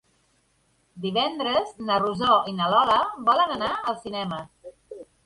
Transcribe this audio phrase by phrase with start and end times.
[1.01, 2.97] Divendres na Rosó i na Lola
[3.29, 4.41] volen anar al cinema.